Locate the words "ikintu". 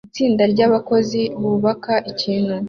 2.11-2.53